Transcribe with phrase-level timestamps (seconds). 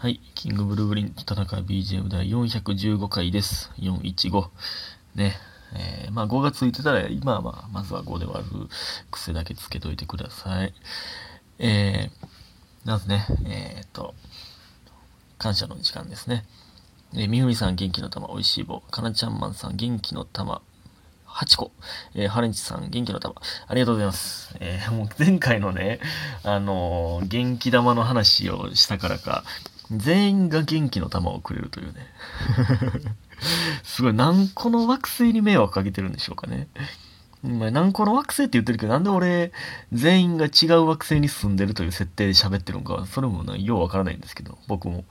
[0.00, 0.20] はい。
[0.36, 3.72] キングブルーグリーン田中 BGM 第415回です。
[3.80, 4.48] 415。
[5.16, 5.34] ね。
[5.74, 8.68] えー、まあ5がついてたら、今はまあ、まずは5で割る
[9.10, 10.72] 癖だけつけといてください。
[11.58, 14.14] えー、まずね、えーっと、
[15.36, 16.44] 感謝の時間ですね。
[17.14, 18.78] えーみふみさん元気の玉、おいしい棒。
[18.92, 20.62] かなちゃんマンさん元気の玉、
[21.26, 21.72] 8個。
[22.14, 23.34] えー、ハレンチさん元気の玉。
[23.66, 24.54] ありがとうございます。
[24.60, 25.98] えーもう前回のね、
[26.44, 29.42] あのー元気玉の話をしたからか、
[29.90, 32.06] 全員が元気の玉をくれるというね。
[33.82, 36.68] すごい、何個の惑星に迷惑かけてるんでしょうかね。
[37.42, 39.52] まあ、何個の惑星って言ってるけど、なんで俺、
[39.92, 45.04] 全員が違う惑星に住んでるという設定で喋ってるのか、それもなようわからないんですけど、僕も。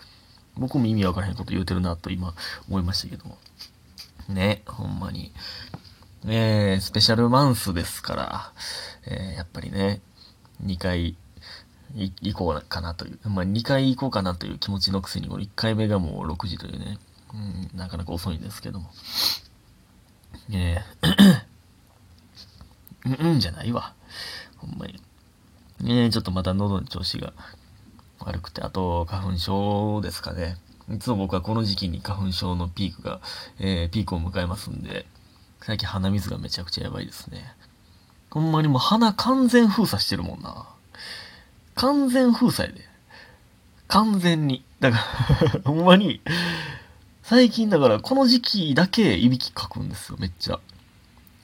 [0.60, 2.34] 僕も意味わからへんこと言うてるなと今
[2.68, 3.38] 思いましたけども。
[4.28, 5.32] ね、ほんまに。
[6.26, 8.52] えー、スペシャルマンスですから、
[9.06, 10.02] えー、やっぱりね、
[10.66, 11.16] 2回
[11.96, 16.98] 行こうかなという、まあ2回行こうかなという気持ちのくせに、1回目がもう6時というね、
[17.34, 18.90] うん、なかなか遅いんですけども。
[20.52, 21.42] えー、
[23.20, 23.94] うん、うんじゃないわ。
[24.58, 25.00] ほんまに。
[25.82, 27.34] えー、ちょっとまた喉の調子が
[28.20, 30.58] 悪くて、あと花粉症ですかね。
[30.90, 33.20] いつも僕はこの時期に花粉症のピークが、
[33.60, 35.06] えー、ピークを迎えますんで、
[35.62, 37.54] 最近鼻水がめちゃくちゃやばいですね。
[38.30, 40.68] ほんまにもう鼻完全封鎖してるもんな。
[41.78, 42.82] 完全封鎖やで。
[43.88, 44.64] 完全に。
[44.80, 44.98] だか
[45.54, 46.22] ら、 ほんまに、
[47.24, 50.60] 最近だからこの時期だけいびきかくんですよ、めっちゃ。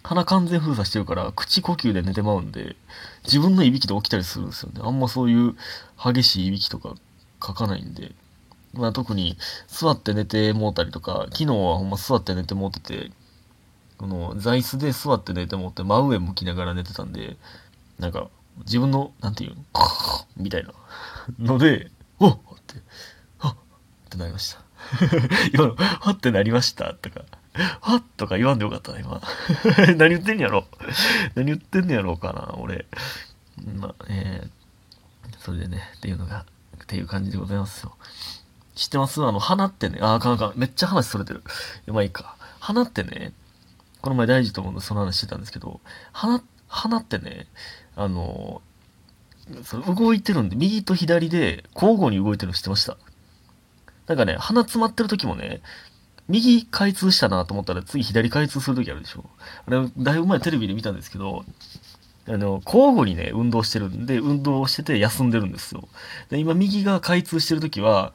[0.03, 2.75] 鼻完全封鎖してるから、口呼吸で寝てまうんで、
[3.23, 4.81] 自分のいびきで起きたりするんですよね。
[4.83, 5.55] あんまそういう
[5.97, 6.95] 激しいいびきとか
[7.45, 8.13] 書かないんで。
[8.73, 13.11] まあ特に座って寝てもうたりとか、昨日はほんま座って寝てもうてて、
[13.97, 17.37] この座椅子で座って寝てもって真上向きながら寝てたんで、
[17.99, 19.63] なんか自分の、なんていうの、
[20.37, 20.73] みたいな
[21.39, 22.75] ので、おっって、
[23.39, 23.55] は っ
[24.05, 24.61] ってなりました。
[25.53, 27.21] 今の、はってなりましたとか、
[27.81, 29.21] はっとか言わんでよかったな、今。
[29.97, 30.65] 何言ってんやろ
[31.35, 32.85] 何言ってんねやろうかな、俺。
[33.75, 36.45] まあ、えー、それでね、っていうのが、
[36.83, 37.95] っていう感じでございますよ。
[38.75, 39.23] 知ってます？
[39.23, 40.53] あの、花ってね、あ、あかんあかん。
[40.55, 41.43] めっちゃ話それてる。
[41.87, 42.35] まあいいか。
[42.59, 43.33] 花ってね、
[44.01, 45.79] この前大事と思うんでその話してたんですけど、
[46.11, 46.41] 花、
[46.73, 47.47] 花ってね、
[47.95, 48.61] あの、
[49.63, 52.97] その動いてるんで、右と左で交互に動いてるの知ってました？
[54.07, 55.61] なんかね、鼻詰まってる時もね、
[56.27, 59.29] 右開通したなと思ったら次左開通する時あるでしょ
[59.67, 61.45] あれ、だいぶ前テレビで見たんですけど、
[62.27, 65.87] あの、交互にね、運動してるんで、運動してて休んでるんですよ。
[66.29, 68.13] で、今右が開通してる時は、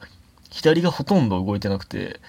[0.49, 2.19] 左がほとんど動いてなくて、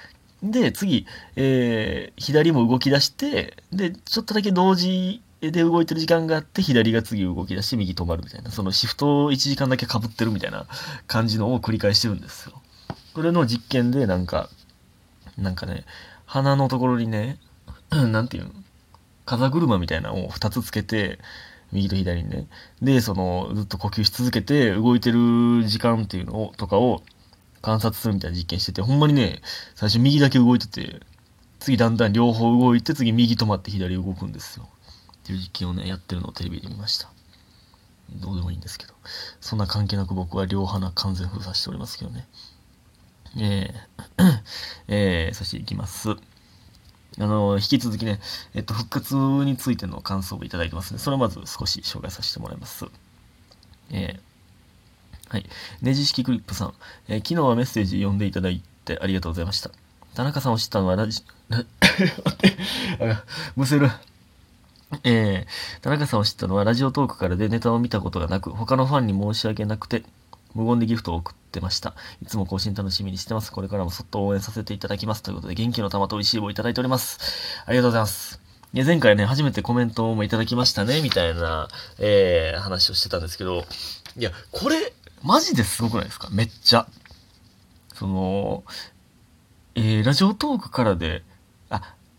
[0.42, 10.66] で、次、えー、左も動き出して、で、ちょっとだけ同時で動いてる時間があって、左が次動き出して右止まるみたいな、そのシフトを1時間だけ被ってるみたいな
[11.06, 12.60] 感じのを繰り返してるんですよ。
[13.14, 14.50] これの実験でなんか、
[15.38, 15.86] なんかね、
[16.26, 17.38] 鼻のところにね、
[17.90, 18.50] なんていうの
[19.24, 21.18] 風車みたいなのを2つつけて、
[21.72, 22.46] 右と左にね。
[22.82, 27.02] で、その、ずっと呼吸し続けて、動いてる時間っていうのを、とかを
[27.62, 29.40] 観察するみたいな実験してて、ほんまにね、
[29.74, 31.00] 最初右だけ動いてて、
[31.60, 34.68] 次だんだん両方動いて、次右止まって左動くんですよ。
[35.22, 37.10] っていう実験をね、やってるのをテレビで見ました。
[38.14, 38.94] どうでもいいんですけど。
[39.40, 42.26] そんな関係なく僕は両鼻完全封鎖しておりますけどね。
[43.36, 44.42] えー、
[44.88, 46.10] えー、そしていきます。
[46.10, 46.16] あ
[47.18, 48.20] の、引き続きね、
[48.54, 52.86] えっと、復活についての感想をいただいてますので、それをまず少し紹介させてもらいます。
[53.90, 55.48] えー、はい。
[55.82, 56.74] ネジ式クリップさん、
[57.08, 59.70] えー昨日はメッセージ読んでいただいてありがとうございました。
[60.14, 61.68] 田中さんを知ったのはラジ、ラ待
[62.30, 62.56] って、
[63.00, 63.88] あ、むせる。
[65.04, 70.02] えー、田中さんを知ったのはラジオトークからでネタを見たことがなく、他のファンに申し訳なくて、
[70.54, 71.94] 無言でギフトを送ってました。
[72.22, 73.52] いつも更新楽しみにしてます。
[73.52, 75.22] これからもそっと応援させていただきます。
[75.22, 77.62] ということで、元気の玉と美味しい棒をいただいております。
[77.66, 78.40] ありがとうございます。
[78.72, 81.68] いや前回ね、初めてコメントもいただきましたね、みたいな、
[81.98, 83.64] えー、話をしてたんですけど、
[84.16, 86.28] いや、これ、マジですごくないですか？
[86.30, 86.88] めっちゃ。
[87.94, 88.64] その、
[89.74, 91.22] えー、ラジオトークからで、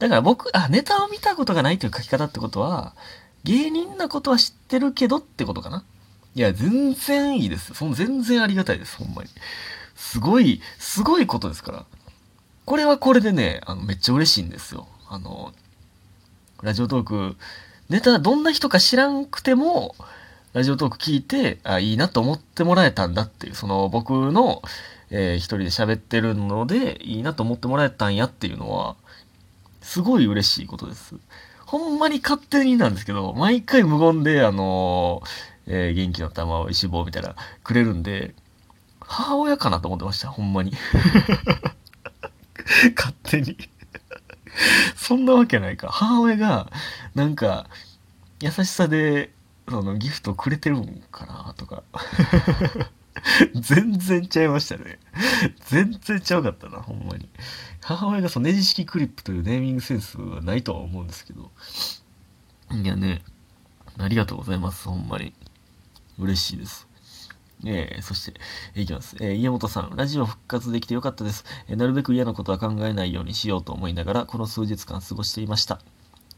[0.01, 2.95] だから僕、あ、ネタを見たことがないという書き方ってことは、
[3.43, 5.85] 芸人なことは知ってるけどってことかな
[6.33, 7.75] いや、全然いいです。
[7.75, 9.29] その全然ありがたいです、ほんまに。
[9.95, 11.85] すごい、すごいことですから。
[12.65, 14.87] これはこれでね、あの、めっちゃ嬉しいんですよ。
[15.07, 15.53] あの、
[16.63, 17.37] ラジオトーク、
[17.89, 19.95] ネタどんな人か知らんくても、
[20.53, 24.63] ラジオトーク聞いて、あ、いいなと思ってもらえたんだっていう、その僕の、
[25.11, 28.95] えー一人で喋ってるので、いいなと思ってもらえたんやっていうのは、
[29.81, 31.15] すごい嬉しいことです。
[31.65, 38.33] ほんまに勝手になんですけど、毎回無言で、あのーえー元気の玉を石棒みたいなくれるんで、
[38.99, 40.73] 母親かなと思ってました、ほんまに。
[42.95, 43.57] 勝手に
[44.95, 45.89] そんなわけないか。
[45.89, 46.71] 母親が、
[47.15, 47.67] なんか、
[48.39, 49.31] 優しさで、
[49.69, 51.83] そのギフトくれてるんかなとか。
[53.55, 54.99] 全然ちゃいましたね。
[55.67, 57.29] 全然ちゃうかったな、ほんまに。
[57.81, 61.51] 母親がそのネジ式クリップというネーミングセンスはないとは思うんですけど。
[62.71, 63.21] いやね、
[63.97, 65.33] ありがとうございます、ほんまに。
[66.17, 66.87] 嬉しいです。
[67.65, 68.39] えー、そして、
[68.79, 69.15] いきます。
[69.19, 75.79] えー、家元さん、ラジオ復活できてよかったです、えー、なるべく嫌なことは考えないようにしようと思いながら、この数日間過ごしていました。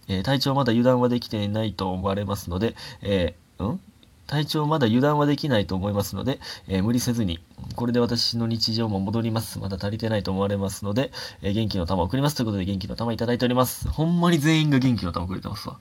[0.07, 3.79] えー、体調まだ油断はできていないと思われますので、えー、ん？
[4.27, 7.39] 体調まだ油断はできないと思いますので、えー、無理せずに、
[7.75, 9.59] これで私の日常も戻ります。
[9.59, 11.11] まだ足りてないと思われますので、
[11.41, 12.35] えー、元気の玉を送ります。
[12.35, 13.89] ということで元気の玉いただいております。
[13.89, 15.77] ほんまに全員が元気の玉をくれてますわ。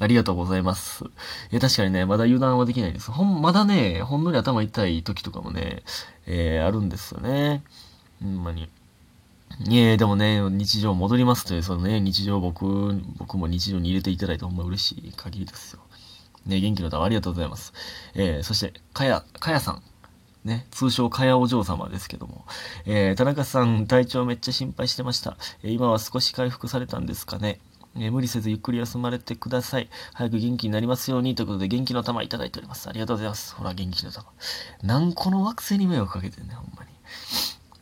[0.00, 1.04] ありがとうございます。
[1.52, 3.12] え、確かにね、まだ油断はできないです。
[3.12, 5.84] ほん、まだね、ほんのり頭痛い時とかもね、
[6.26, 7.62] え、あるんですよね。
[8.20, 8.68] ほんまに。
[9.68, 15.80] いえ、でもね、日常戻りますという、そのね、日常僕、僕も日常に入れていただいてほんま嬉しい限りですよ。
[16.46, 17.72] ね、元気の玉ありがとうございます。
[18.14, 19.82] えー、そして、かや、かやさん。
[20.44, 22.44] ね、通称かやお嬢様ですけども。
[22.84, 25.38] えー、田中さん、体調めっちゃ心配してました。
[25.62, 27.60] えー、今は少し回復されたんですかね。
[27.96, 29.88] えー、無理せずゆっくり休まれてください。
[30.12, 32.88] 早く元気になりますようにということで元気の玉いただいております。
[32.88, 33.54] ありがとうございます。
[33.54, 34.26] ほら、元気の玉。
[34.82, 36.90] 何個の惑星に迷惑かけてんね、ほんまに。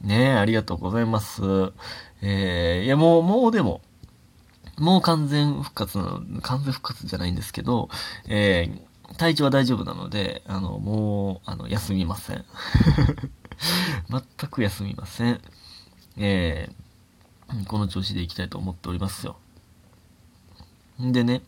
[0.08, 1.42] ねえ、ありがとうございます。
[2.20, 3.80] えー、いや、もう、もうでも、
[4.82, 7.88] もう完全復活なの、完全復活じゃないんですけど、
[8.28, 12.44] えー、体調は大丈夫なので、あの、もう、あの、休みません。
[14.10, 15.40] 全く休みません。
[16.16, 19.36] えー、この調子でいきたいと思っておりますよ。
[21.00, 21.42] んでね、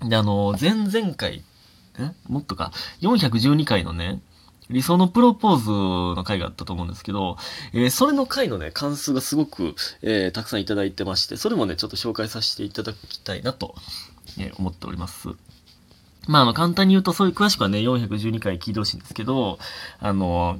[0.00, 1.42] で、あの、前々回、
[1.98, 2.70] えもっとか、
[3.00, 4.20] 412回のね、
[4.70, 5.70] 理想のプロポーズ
[6.16, 7.36] の回があったと思うんですけど、
[7.72, 13.74] えー、それの回のね、関数がすごく、えー、たくさんいただいてまして、それもね、ちょっと紹介させていただきたいなと、
[14.38, 15.28] えー、思っております。
[16.26, 19.58] まあ、あの、簡単に言うと、そういう詳しくはね、412回聞いてほしいんですけど、
[20.00, 20.58] あの、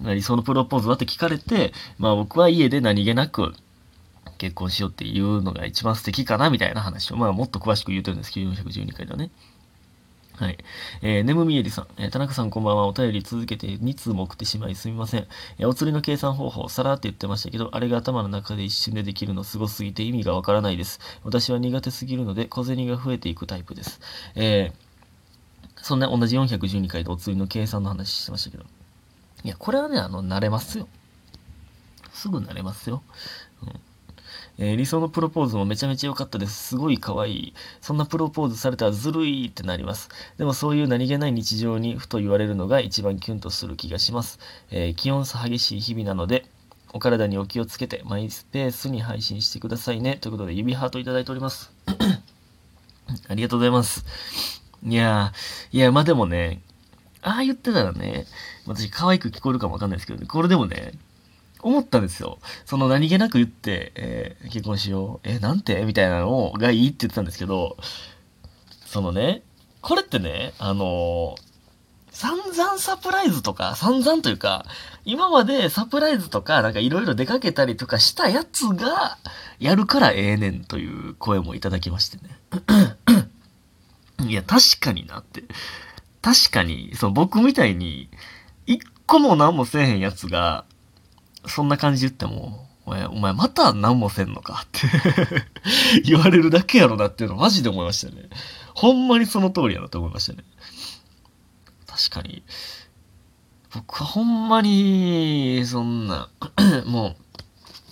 [0.00, 3.54] 理想のプロポーズはって聞かれて、まあ僕は家で何気なく、
[4.36, 9.30] 結婚しようっていうのが一番素敵かなみたいな話を、まあもっと詳しく言うてるんですけど、412回ではね。
[10.38, 10.58] はい。
[11.02, 12.86] えー、ねむみえりさん、えー、田中さんこんばんは。
[12.86, 15.26] お便り続けて2通も送ってしまいすみません。
[15.58, 21.00] えー、お釣りの計算方法、さらって言ってましたけど、あれが頭の中で一瞬でできるのすごすぎて意味がわからないです。
[21.24, 24.00] 私は苦手すぎるので小銭が増えていくタイプです。
[24.36, 28.64] えー、そんな同じ412回でお釣りの計算の話してましたけど。
[29.42, 30.86] いや、これはね、あの、慣れますよ。
[32.12, 33.02] すぐ慣れますよ。
[33.62, 33.87] うん
[34.58, 36.68] えー、理想のプロポーズもめちゃめちゃ良かったです。
[36.68, 37.54] すごい可愛い。
[37.80, 40.08] そんなプロポーズされたらずるいってなります。
[40.36, 44.40] でもそういう何気ない日常にふと言われるのが一番キュンとする気がします。
[44.70, 46.44] えー、気温差激しい日々なので、
[46.92, 50.16] お体にお気をつけてマイスペースに配信してくださいね。
[50.16, 51.70] ということで指ハートいただいております。
[53.28, 54.04] ありがとうございます。
[54.84, 56.62] いやー、いや、まあでもね、
[57.22, 58.26] ああ言ってたらね、
[58.66, 60.94] 私可愛く聞こえるかもわかんないですけどね、これでもね、
[61.62, 62.38] 思ったんですよ。
[62.64, 65.28] その何気なく言って、えー、結婚しよう。
[65.28, 65.84] えなんて？
[65.84, 67.76] みたいなのがいいって言ってたんですけど、
[68.86, 69.42] そのね、
[69.80, 71.48] これってね、あのー、
[72.10, 74.64] 散々サプライズとか、散々というか、
[75.04, 79.18] 今までサプライズとか、なんかいろいろ出かけたりとかしたやつが、
[79.60, 82.38] やるからええねんという声もいただきましてね。
[84.26, 85.44] いや、確かになって。
[86.20, 88.08] 確かに、その僕みたいに、
[88.66, 90.64] 一個も何もせえへんやつが、
[91.46, 94.88] そんな感じ言っても、お前、お前また何もせんのかって
[96.04, 98.28] 言われるだけやろなっていうのマジで思いましたね。
[98.74, 100.44] ほんまにその通りやなと思いましたね。
[101.86, 102.42] 確かに。
[103.74, 106.28] 僕はほんまに、そんな、
[106.86, 107.16] も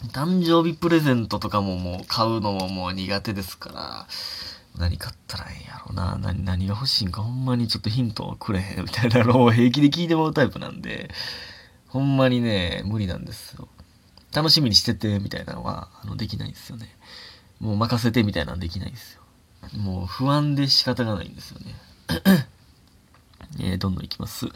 [0.04, 4.06] う、誕生日プレゼントとかももう買うのももう苦手ですから、
[4.78, 6.18] 何買ったらええんやろな。
[6.18, 11.10] 何、何が欲しいんかほんまにちょっとヒントをくれへんみたいなのを平気で聞いてもらうタイプなんで、
[11.96, 13.68] ほんまにね、無理なんですよ。
[14.34, 16.94] 楽しみにしてて、みたいなのは、あの、できないんですよね。
[17.58, 19.22] もう任せて、みたいなのできないんですよ。
[19.78, 21.74] もう不安で仕方がないんですよね。
[23.60, 24.46] えー、どんどんいきます。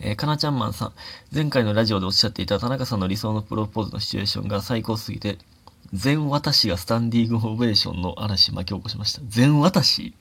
[0.00, 0.92] えー、かなちゃんマンさん。
[1.32, 5.38] 前回のラジオでおっしゃっていた田中さんの理想のプロポーズのシチュエーションが最高すぎて、
[5.92, 9.22] 全私がスタンディングオベーションの嵐巻き起こしました。
[9.26, 10.14] 全私？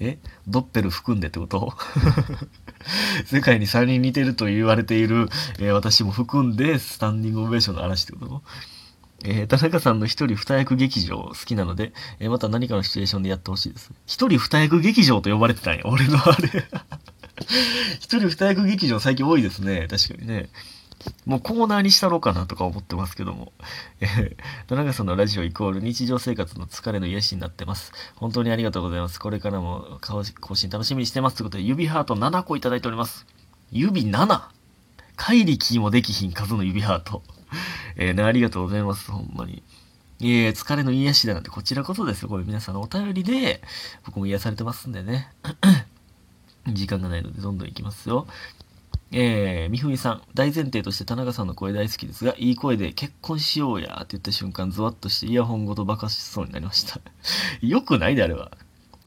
[0.00, 0.18] え？
[0.46, 1.72] ドッペル含んでってこと？
[3.24, 5.28] 世界に3人似てると言われている、
[5.58, 8.42] えー、私も含んでスタンディングオベーションの嵐ってこと？
[9.26, 13.90] えー、田中さんの一人二役劇場好きなので、えー、また何かのシチュエーションでやってほしいです。
[14.06, 15.82] 一人二役劇場と呼ばれてたんや。
[15.86, 16.50] 俺のあれ
[18.00, 19.86] 一人二役劇場最近多いですね。
[19.88, 20.50] 確かにね。
[21.26, 23.52] もうコーナーにしたろうかなとか思ってますけども。
[24.00, 27.92] え、田中さんのラジオイコール日常生活の疲れの癒しになってます。
[28.16, 29.18] 本当にありがとうございます。
[29.20, 31.36] これからも更新楽しみにしてます。
[31.36, 33.26] ということで、指ハート7個いただいております。
[33.70, 34.42] 指 7!
[35.16, 37.22] 怪力もできひん数の指ハート。
[37.96, 39.10] えー、ね、ありがとうございます。
[39.10, 39.62] ほんまに。
[40.20, 42.28] いえ、疲れの癒しだなんてこちらこそですよ。
[42.28, 43.62] これ皆さんのお便りで、
[44.04, 45.30] 僕も癒されてますんでね。
[46.68, 48.26] 時間がないのでどんどん行きますよ。
[49.16, 57.00] えー、みふみさん、大前提として田中さんの声大好きですが、いい声で結婚しようやって言った瞬間、ズワッとしてイヤホンごと爆発しそうになりました。
[57.64, 58.50] よくないで、あれは。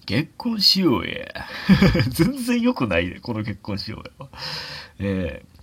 [0.05, 1.45] 結婚しようや。
[2.07, 4.29] 全然よくないで、この結婚しようや。
[4.99, 5.56] えー、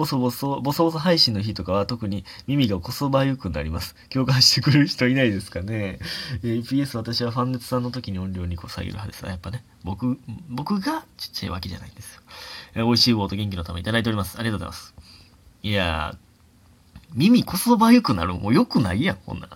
[0.00, 3.94] ボソボソ、ボソボソ配信の日とかは特に耳がこそばゆくなります。
[4.08, 5.98] 共感してくれる人いないですかね。
[6.42, 12.22] えー、PS 私はファンネツさんの時に音量にこう下げる派ですやっぱね、僕、僕がちっちゃいわけじゃないんですよ。
[12.76, 14.38] えー、美味しい棒と元気のためいただいております。
[14.38, 14.94] ありがとうございます。
[15.62, 16.18] いやー、
[17.12, 19.50] 耳こそばゆくなるもう良くないやん、こんな。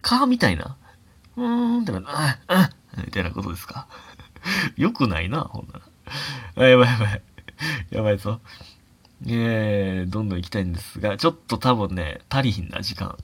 [0.00, 0.76] 蚊みたいな。
[1.36, 2.70] うーんってな、あ、あ、
[3.04, 3.88] みたいなことですか。
[4.78, 5.82] 良くないな、ほんなら。
[6.54, 7.22] あ、やばいやばい。
[7.90, 8.40] やばいぞ。
[9.26, 13.16] えー、どんどん行きたいんですが、ちょっと多分ね、足りひんな、時間。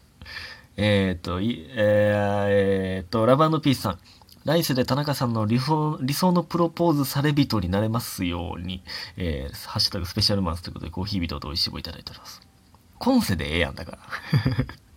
[0.77, 3.99] えっ、ー、と、いえー、えー、と、ラバーピースさん。
[4.45, 8.83] 来世で田中さんの理想理想のプロポーズされ人になれますように、
[9.17, 12.41] えー、ハッシュタグスペシャルマンスということでコーヒー人と美味しい棒いただいております。
[12.99, 13.99] 今世でええやんだから。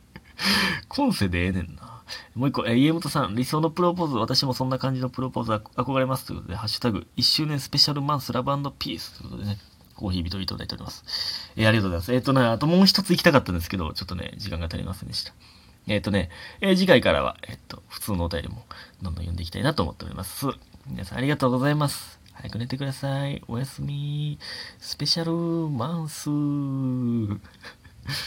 [0.90, 2.02] 今世でええねんな。
[2.36, 9.58] もう一個、えー、家元さん、理想のプロポーズ、私もそんな感じのプロポーズ憧れますということで、ハッシュタグ、1周年スペシャルマンスラブピースということでね、
[9.96, 11.52] コーヒー人いただいております。
[11.56, 12.14] えー、ありがとうございます。
[12.14, 15.34] えっ、ー、とね、あともう一つ行きたかったんですけど、ちょっとね、時間が足りませんでした。
[15.88, 16.30] えっ、ー、とね、
[16.62, 18.64] えー、次回からは、えっ、と、普通のお便りも
[19.02, 20.48] どんどん読んでいきたいなと思っております。
[20.88, 22.20] 皆さんありがとうございます。
[22.34, 23.42] 早く寝てください。
[23.48, 24.38] おやすみ。
[24.80, 26.30] スペシャルマンス。